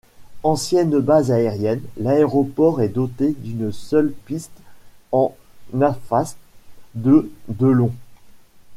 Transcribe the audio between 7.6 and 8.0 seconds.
long.